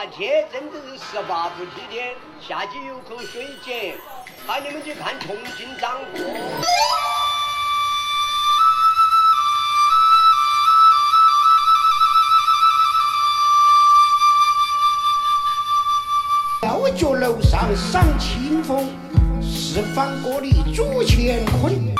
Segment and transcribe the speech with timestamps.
[0.00, 3.98] 大街真的是十八不祭天，下去有口水井，
[4.46, 6.24] 喊你们去看重庆掌舵。
[16.62, 18.88] 吊脚楼上赏清风，
[19.42, 21.99] 四方歌里煮乾坤。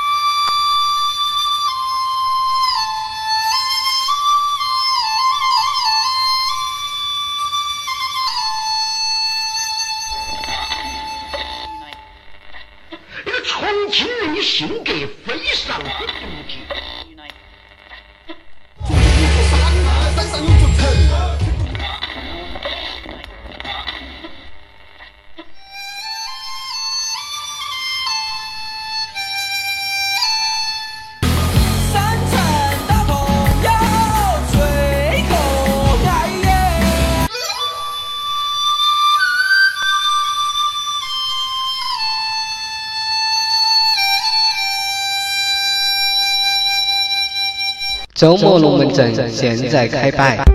[48.21, 50.45] 周末龙门阵现在开摆。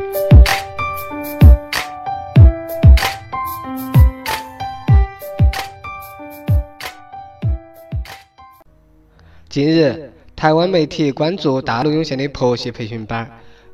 [9.48, 13.28] 近日，台湾媒体关注大陆涌现的婆媳培训班，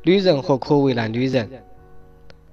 [0.05, 1.47] 女人何苦为难女人？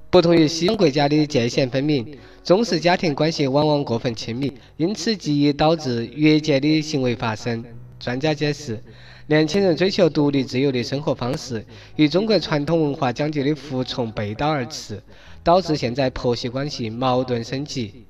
[0.09, 7.63] 不同于西方国家的界限分明，中式家庭关系往往过分亲密，因此极易导致越界的行为发生。
[7.97, 8.81] 专家解释，
[9.29, 11.63] 年轻人追求独立自由的生活方式，
[11.97, 14.99] 与中国传统文化讲究的服从背道而驰，
[15.43, 18.07] 导致现在婆媳关系矛盾升级。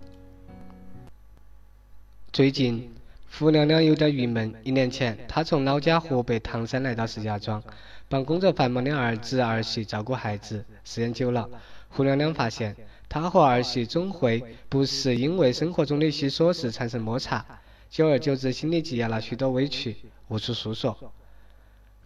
[2.31, 2.89] 最近，
[3.38, 4.53] 胡娘娘有点郁闷。
[4.64, 7.61] 一年前，她从老家河北唐山来到石家庄，
[8.08, 10.64] 帮工作繁忙的儿子儿媳照顾孩子。
[10.86, 11.50] 时间久了，
[11.89, 12.73] 胡娘娘发现，
[13.09, 17.45] 她和儿媳总会不时因为生活中的一些琐事产生摩擦，
[17.89, 19.98] 久而久之，心里积压了许多委屈，
[20.30, 20.95] 无处诉说。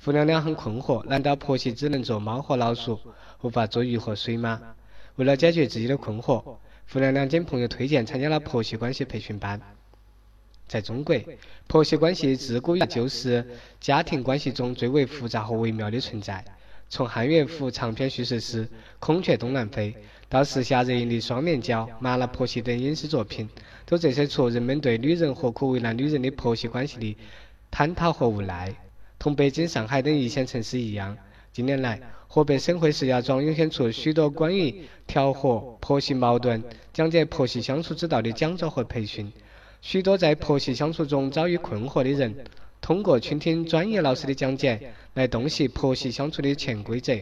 [0.03, 2.99] 胡娘娘很困惑：难道婆媳只能做猫和老鼠，
[3.41, 4.61] 无法做鱼和水吗？
[5.15, 6.57] 为了解决自己的困惑，
[6.91, 9.61] 胡娘娘经朋友推荐参加了婆媳关系培训班。
[10.67, 11.15] 在中国，
[11.67, 13.47] 婆媳关系自古以来就是
[13.79, 16.43] 家庭关系中最为复杂和微妙的存在。
[16.89, 18.65] 从汉乐府长篇叙事诗
[18.99, 19.91] 《孔雀东南飞》
[20.27, 23.47] 到时下热映的《双面胶》《麻辣婆媳》等影视作品，
[23.85, 27.17] 都折射出人们对女人何苦为难女人的婆媳关系的
[27.71, 28.75] 探讨和无奈。
[29.23, 31.17] 同北京、上海等一线城市一样，
[31.53, 31.97] 近年来，
[32.27, 36.61] 河北省会石家庄涌现出许多关于调和婆媳矛盾、
[36.91, 39.31] 讲解婆媳相处之道的讲座和培训。
[39.81, 42.35] 许多在婆媳相处中遭遇困惑的人，
[42.81, 47.13] 通过倾听专业老师的讲解，来洞悉婆媳相处的潜规则。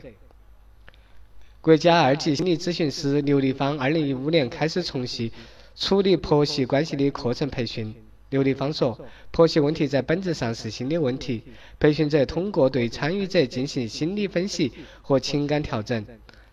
[1.62, 5.30] 国家二级心理咨询师刘丽芳，二零一五年开始从事
[5.76, 7.94] 处理婆媳关系的课程培训。
[8.31, 8.97] 刘丽芳说
[9.31, 11.44] ：“婆媳问题在本质上是心理问题，
[11.78, 14.72] 培训者通过对参与者进行心理分析
[15.02, 16.06] 和情感调整，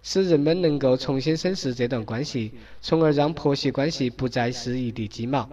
[0.03, 2.51] 使人们能够重新审视这段关系，
[2.83, 5.49] 从而让婆媳关系不再是一地鸡毛。”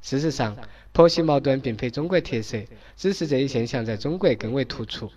[0.00, 0.56] 事实上，
[0.92, 2.58] 婆媳矛盾并非中国特色，
[2.96, 5.10] 只是这一现象在中国更为突出。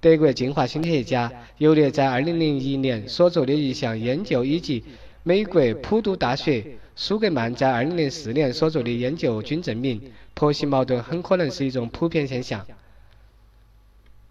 [0.00, 4.82] 德国进化心理学家尤列在2001年所做的一项研究，以及
[5.22, 6.64] 美国普渡大学
[6.98, 10.00] 苏格曼在2004年所做的研究均证明，
[10.32, 12.66] 婆媳矛盾很可能是一种普遍现象。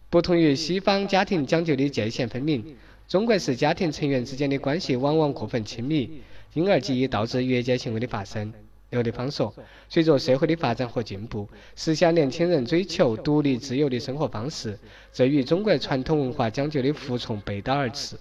[0.09, 2.75] 不同于西方家庭讲究的界限分明，
[3.07, 6.21] 中国式家庭成员之间的关系往往过分亲密，
[6.55, 8.51] 因而极易导致越界行为的发生。
[8.89, 9.53] 刘丽芳说
[9.87, 14.79] ：“随着社会的发展和进步，时下年轻人追求独立自由的生活方式，
[15.13, 18.15] 这与中国传统文化讲究的服从背道而驰。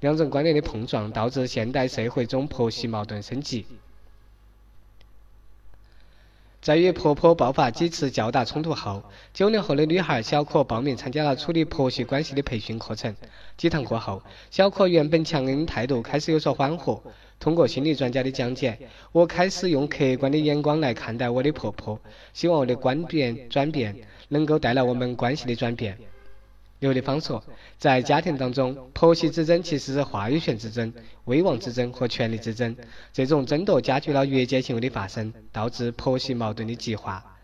[0.00, 3.66] 两种观念的碰撞，导致现代社会中婆媳矛盾升级。
[6.60, 13.16] 在与婆婆爆发几次较大冲突后，九零后的女孩小可报名参加了处理婆媳关系的培训课程。
[13.56, 17.02] 几堂课后，小可原本强硬的态度开始有所缓和。
[17.38, 18.78] 通过心理专家的讲解，
[19.10, 21.98] 我开始用客观的眼光来看待我的婆婆，
[22.34, 23.96] 希望我的观点转变
[24.28, 25.96] 能够带来我们关系的转变。
[26.80, 27.44] 刘丽芳说，
[27.78, 30.92] 在家庭当中，婆媳之争其实是话语权之争、
[31.26, 32.74] 威望之争和权力之争。
[33.12, 37.36] 这种争夺加剧了越界行为的发生，导致婆媳矛盾的激化。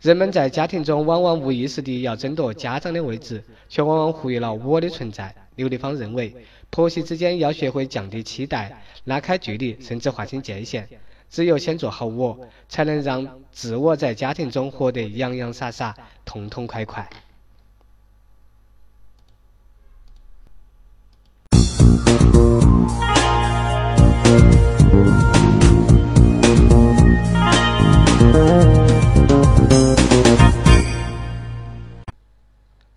[0.00, 5.34] 人们在家庭中往往无意识地要争夺家长的位置，却往往忽略了我的存在。
[5.56, 6.36] 刘丽芳认为，
[6.70, 10.88] 婆媳之间要学会降低期待，拉开距离，甚至划清界限。
[11.28, 17.10] 只有先做好我，才能让自我在家庭中活得洋洋洒洒、痛痛快快。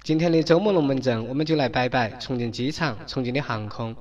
[0.08, 3.94] 今天的周末龙门阵，我们就来摆摆重庆机场、重庆的航空。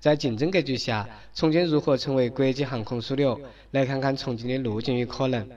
[0.00, 3.40] 在竞争格局下，重庆如何成为国际航空枢纽？
[3.70, 5.48] 来看看重庆的路径与可能。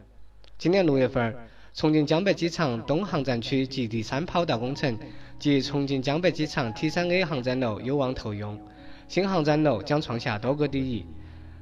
[0.60, 1.36] 今年六月份，
[1.74, 4.96] 重庆江北机场东航站区及第三跑道工程
[5.40, 8.62] 及重庆江北机场 T3A 航站楼有望投用，
[9.07, 11.04] 新航站楼将创下多个第一。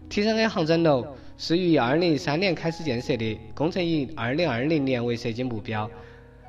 [0.09, 5.89] T3A 航站楼是于2013年开始建设的，工程以2020年为设计目标，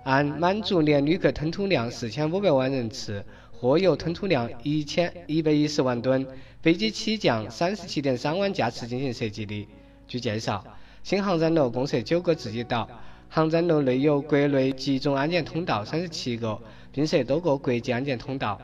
[0.05, 3.25] 按满足年旅客吞吐量四千五百万人次。
[3.57, 6.27] 货邮吞吐量一千一百一十万吨，
[6.61, 9.67] 飞机起降三十七点三万架次进行设计的。
[10.07, 10.63] 据介绍，
[11.03, 12.87] 新航站楼共设九个自己岛，
[13.31, 16.61] 航站楼内有国内集中安检通道三十七个，
[16.93, 18.61] 并设多个国际安检通道。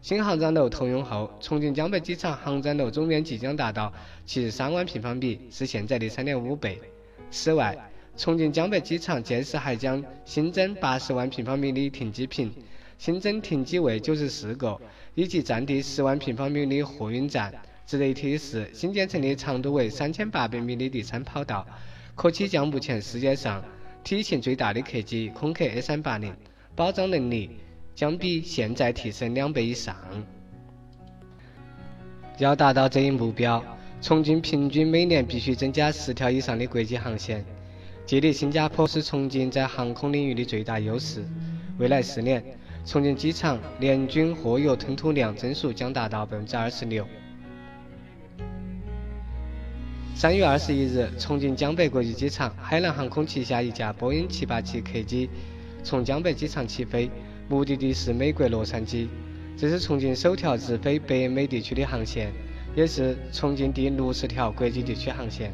[0.00, 3.92] 新航站楼投用后，重庆江北机场航站楼总面积将达到
[4.24, 6.80] 七十三万平方米，是现在的三点五倍。
[7.30, 7.76] 此外，
[8.18, 12.52] 重庆江北机场届时还将新增八十万平方米的停机坪。
[12.98, 14.76] 新增停机位九十四个，
[15.14, 17.54] 以及占地十万平方米的货运站。
[17.86, 21.64] 值得一提的是，新建成的长度为三千八百米的第三跑道，
[22.16, 23.62] 可起降目前世界上
[24.02, 26.34] 体型最大的客机空客 A 三八零，
[26.74, 27.50] 保障能力
[27.94, 29.94] 将比现在提升两倍以上。
[32.38, 33.64] 要达到这一目标，
[34.02, 37.44] 重庆平均每年必须增加十条以上的国际航线。
[38.08, 41.22] 借力新加坡是重庆在航空领域的最大优势。
[41.78, 42.42] 未来四年。
[42.86, 47.06] 重庆机场年均货邮吞吐量增速将达到百分之二十六。
[50.14, 55.28] 三月二十一日，重庆江北国际机场，海南航空旗下一架波音七八七客机
[55.84, 57.10] 从江北机场起飞，
[57.46, 59.06] 目的地是美国洛杉矶。
[59.54, 62.32] 这是重庆首条直飞北美地区的航线，
[62.74, 65.52] 也是重庆第六十条国际地区航线。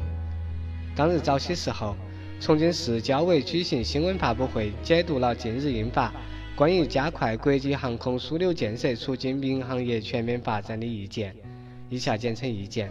[0.95, 1.97] 当日早些时候，
[2.39, 6.13] 重庆市交委举行新闻发布会，解读了近日印发。
[6.55, 11.35] 关于加快国际航空枢纽建设、促进民航业全面发展的意见，
[11.89, 12.89] 以下简称意见。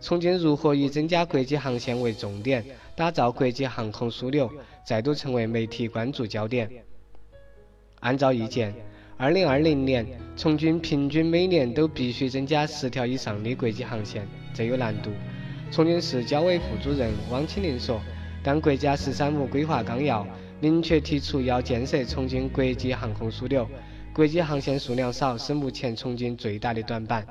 [0.00, 2.64] 重庆如何以增加国际航线为重点，
[2.94, 4.50] 打造国际航空枢纽，
[4.84, 6.68] 再度成为媒体关注焦点。
[8.00, 8.74] 按照意见
[9.18, 10.06] ，2020年
[10.36, 15.10] 重庆平均每年都必须增加十条以上的国际航线，这有难度。
[15.70, 18.00] 重庆市交委副主任汪清林说
[18.46, 20.24] ：“但国家‘十三五’规划纲要。”
[20.58, 23.68] 明确提出要建设重庆国际航空枢纽，
[24.14, 27.26] 国际航线数量少是目前重庆最大的短板。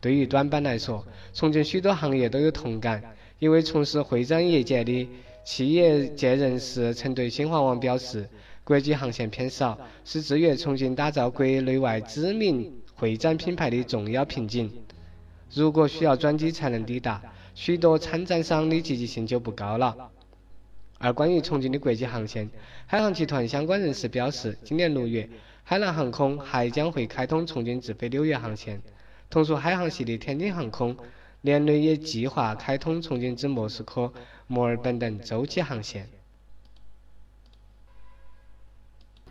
[0.00, 3.00] 对于短板来说，重庆许多行业都有同感，
[3.38, 5.08] 因为从事会展业界的
[5.44, 8.28] 企业界人士曾对新华网表示，
[8.64, 14.72] 国际航线偏少是制约重庆打造国内外知名会展品牌的重要瓶颈。
[15.54, 17.22] 如果需要转机才能抵达，
[17.58, 20.12] 许多参展商的积极性就不高了。
[20.98, 22.48] 而关于重庆的国际航线，
[22.86, 25.28] 海航集团相关人士表示，今年六月，
[25.64, 28.80] 海南航空还将会开通重庆直飞纽约航线。
[29.28, 30.96] 同属海航系的天津航空，
[31.40, 34.12] 年内也计划开通重庆至莫斯科、
[34.46, 36.08] 墨尔本等洲际航线。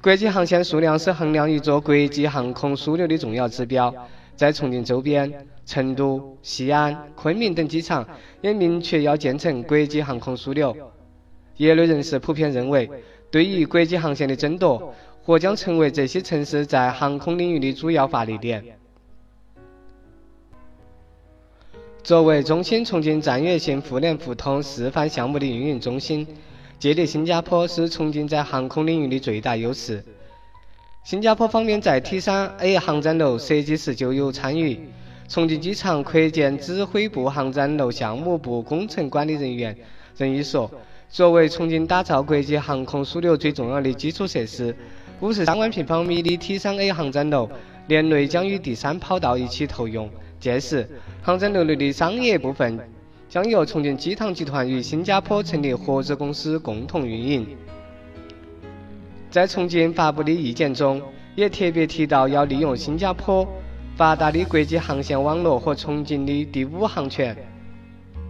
[0.02, 4.10] 国际航线数量是衡量一座国际航空枢纽的重要指标。
[4.38, 8.08] 在重庆周边，成都、西安、昆明等机场
[8.42, 10.74] 也明确要建成国际航空枢纽。
[11.58, 12.88] 业内人士普遍认为，
[13.32, 18.64] 对于国际航线的争夺，或将成为这些城市在航空领域的主要发力点。
[22.04, 26.26] 作为中心重庆战略性互联互通示范项目的运营中心，
[26.78, 30.06] 借力新加坡是重庆在航空领域的最大优势。
[31.08, 34.78] 新加坡方面在 T3A 航站楼设计时就有参与。
[35.30, 39.74] 重庆机场扩建指挥部航站楼项目部工程管理人员
[40.18, 40.70] 任毅说。
[41.08, 44.76] 作为重庆打造国际航空枢纽最重要的基础设施，
[45.22, 47.50] 五十三万平方米的 T3A 航站楼
[47.88, 50.10] 年内将与第三跑道一起投用。
[50.42, 50.86] 届时，
[51.22, 52.78] 航站楼内的商业部分
[53.30, 57.48] 将由重庆机场集团与新加坡成立合资公司共同运营。
[59.30, 61.02] 在重庆发布的意见中，
[61.36, 63.48] 也特别提到要利用新加坡
[63.96, 67.36] 发达的国际航线网络和重庆的第五航权，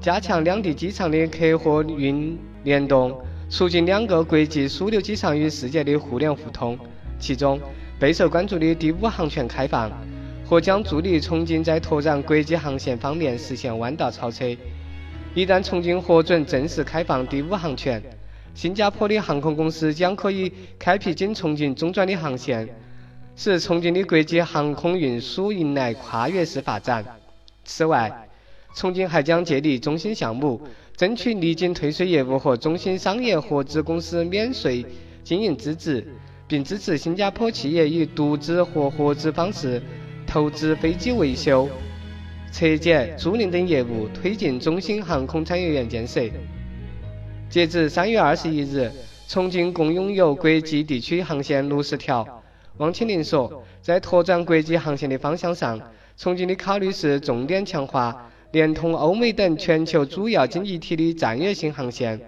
[0.02, 2.38] 加强两地机场的客货运。
[2.64, 3.18] 联动，
[3.50, 6.78] 促进两个国际枢纽机场与世界的互联互通。
[7.18, 7.58] 其中
[7.98, 9.90] 备受关注的第五航权开放，
[10.46, 14.46] 或将助力重庆在拓展国际航线方面实现弯道超车。
[15.34, 18.04] 一旦重庆获准正式开放第五航权，
[18.58, 22.68] 新加坡的航空公司将可以开辟经重庆中转的航线，
[23.36, 27.06] 使重庆的国际航空运输迎来跨越式发展。
[27.64, 28.28] 此外，
[28.74, 30.60] 重庆还将借力中心项目。
[30.96, 34.84] 争取离境退税业务和中心商业合资公司免税
[35.24, 36.04] 经营资质，
[36.48, 39.80] 并支持新加坡企业以独资或合资方式
[40.26, 41.70] 投资飞机维修、
[42.52, 46.24] 拆解、租赁等业务，推进中心航空产业园建设。
[47.50, 48.92] 截至三月二十一日，
[49.28, 52.44] 重庆共拥有国际地区航线六十条。
[52.78, 55.80] 汪清林说，在拓展国际航线的方向上，
[56.18, 62.20] 重庆的考虑是重点强化连通欧美等全球主要经济体的战略性航线。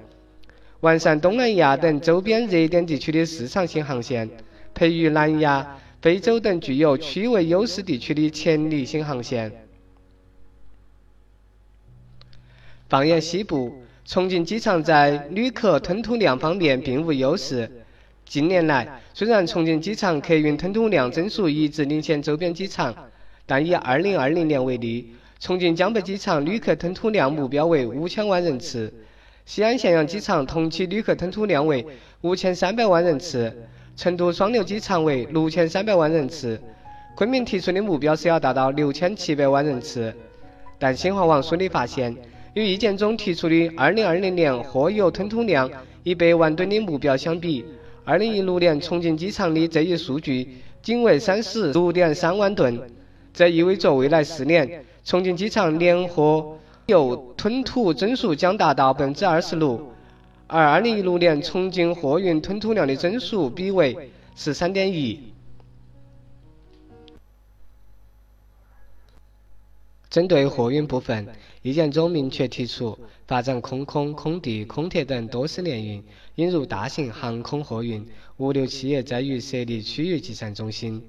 [0.80, 4.30] 完善东南亚等周边热点地区的市场性航线，
[4.74, 9.52] 培育南亚、非洲等具有区位优势地区的潜力性航线。
[12.88, 17.70] 放眼西部，重庆机场在旅客吞吐量方面并无优势。
[18.26, 22.92] 近年来，虽然重庆机场客运吞吐量增速一直领先周边机场，
[23.46, 28.92] 但以2020年为例，重庆江北机场旅客吞吐量目标为五千万人次。
[29.46, 31.86] 西安咸阳机场同期旅客吞吐量为
[32.22, 33.56] 五千三百万人次，
[33.96, 36.60] 成都双流机场为六千三百万人次，
[37.14, 40.12] 昆明提出的目标是要达到六千七百万人次。
[40.80, 42.16] 但新华网梳理发现，
[42.54, 45.70] 与意见中提出的2020年货油吞吐量
[46.04, 47.64] 100万吨的目标相比
[48.06, 50.48] ，2016年重庆机场的这一数据
[50.82, 52.80] 仅为36.3万吨。
[53.34, 59.94] 这意味着未来四年，重庆机场年货油吞吐增速将达到百分之二十六，
[60.48, 63.96] 而二零一六年重庆货运吞吐量的增速比为
[64.36, 65.20] 十三点一。
[70.10, 71.28] 针对货运部分，
[71.62, 72.98] 意见中明确提出
[73.28, 81.04] 发展空空、空地、空铁等多式联运，引入大型航空货运，物流企业在于设立区域集散中心。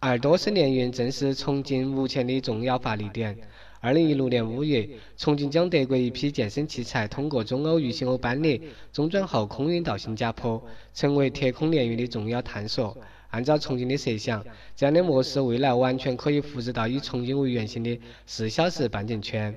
[0.00, 3.38] 而多式联运正是重庆目前的重要发力点。
[3.80, 8.60] 二零一六年五月，重庆将德国一批健身器材通过中欧预新欧班列
[8.92, 12.94] 中转后空运到新加坡，成为铁空联运的重要探索。
[13.30, 14.44] 按照重庆的设想，
[14.74, 19.54] 这样的模式未来完全可以复制到以重庆为原型的四小时半径圈。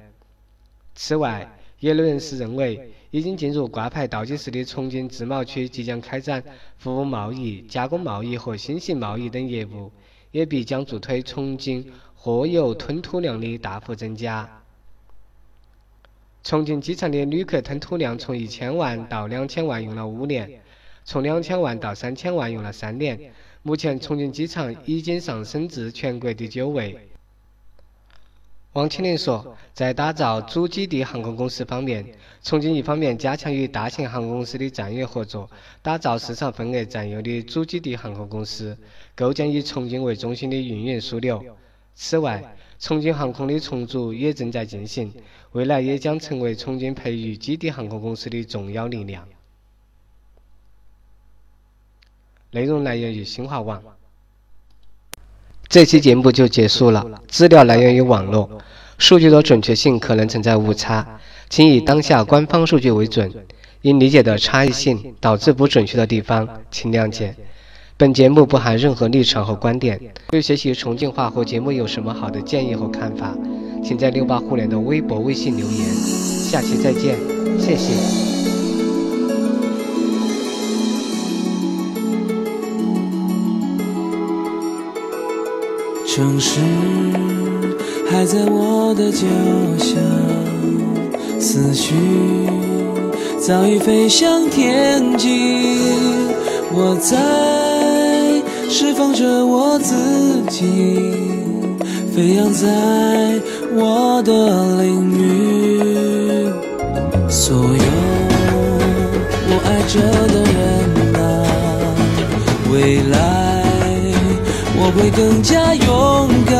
[0.93, 6.43] 此外，业内人士认为，已经进入挂牌倒计时的重庆自贸区即将开展
[6.77, 9.91] 服务贸易、加工贸易和新型贸易等业务，
[10.31, 11.91] 也必将助推重庆。
[12.23, 14.61] 货邮吞吐量的大幅增加。
[16.43, 20.61] 重庆机场的旅客吞吐量从一千万到两千万用了五年，
[21.03, 23.33] 从两千万到三千万用了三年。
[23.63, 26.97] 目前，重庆机场已经上升至全国第九位。
[28.73, 32.03] 汪清林说，在打造主基地航空公司方面，
[32.41, 35.47] 重庆一方面加强与大型航空公司的战略合作，
[35.83, 38.75] 打造市场份额占优的主基地航空公司，
[39.13, 41.43] 构建以重庆为中心的运营枢纽。
[41.93, 45.13] 此外，重庆航空的重组也正在进行，
[45.51, 49.27] 未来也将成为重庆培育基地航空公司的重要力量。
[52.51, 53.81] 内容来源于新华网。
[55.69, 58.49] 这期节目就结束了，资料来源于网络，
[58.97, 63.31] 数据的准确性可能存在误差，请以当下官方数据为准，
[63.81, 67.33] 因理解的差异性导致不准确的地方，请谅解。
[67.95, 69.97] 本节目不含任何立场和观点。
[70.29, 73.33] 对学习重庆话和节目有什么好的建议和看法，
[73.81, 75.87] 请在六八互联的微博、微信留言。
[75.87, 77.15] 下期再见，
[77.57, 78.30] 谢谢。
[86.13, 86.59] 城市
[88.09, 89.25] 还在我的脚
[89.77, 89.95] 下，
[91.39, 91.95] 思绪
[93.39, 95.79] 早已飞向天际，
[96.73, 97.15] 我在。
[98.69, 99.95] 释放着我自
[100.49, 100.65] 己，
[102.13, 102.67] 飞扬在
[103.73, 106.51] 我的领域。
[107.29, 107.83] 所有
[109.47, 110.59] 我爱着的人
[111.21, 111.23] 啊，
[112.69, 113.15] 未来
[114.95, 116.55] 会更加勇敢。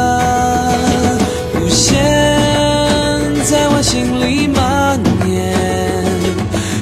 [1.56, 1.98] 无限
[3.44, 5.32] 在我心里蔓延，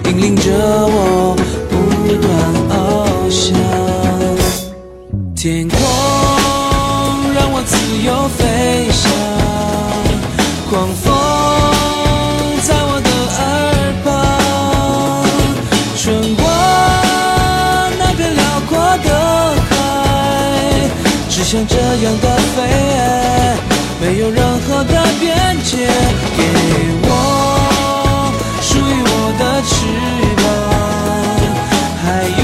[0.05, 1.35] 引领着我
[1.69, 1.73] 不
[2.21, 2.27] 断
[2.69, 3.53] 翱翔。
[5.35, 5.77] 天空
[7.33, 7.75] 让我自
[8.05, 8.48] 由飞
[21.59, 22.57] 像这样的飞，
[23.99, 25.75] 没有任何的边界，
[26.37, 26.41] 给
[27.03, 29.75] 我属于我的翅
[30.39, 30.47] 膀，
[32.01, 32.43] 还有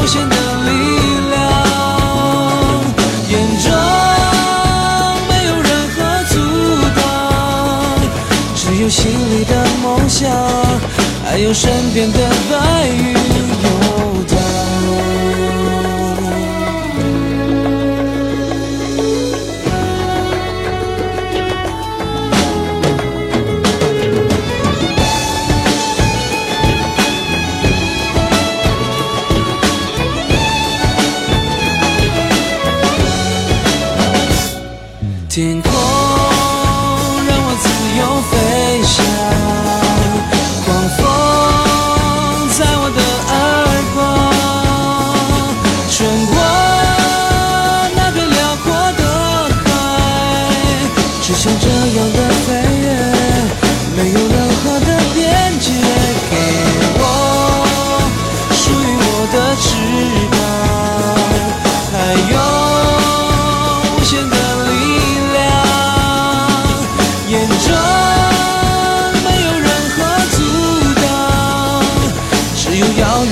[0.00, 0.70] 无限的力
[1.28, 1.36] 量，
[3.28, 3.68] 眼中
[5.28, 5.94] 没有任何
[6.30, 6.34] 阻
[6.96, 7.04] 挡，
[8.56, 10.24] 只有心里的梦想，
[11.22, 12.18] 还有身边的
[12.50, 13.51] 白云。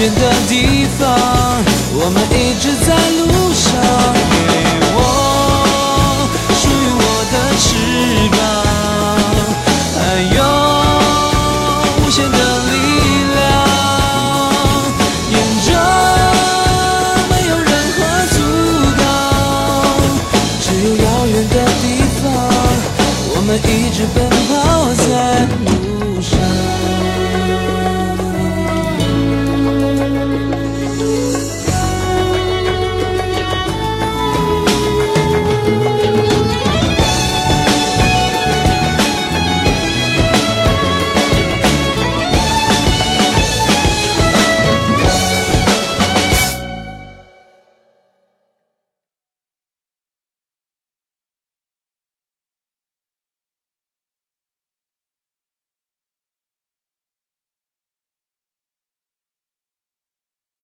[0.00, 4.50] 远的地方我们一直在路上。